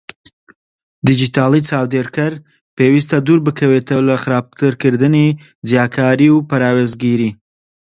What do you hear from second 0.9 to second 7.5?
دیجیتاڵی چاودێرکەر پێویستە دووربکەوێتەوە لە خراپترکردنی جیاکاری و پەراوێزگیری؛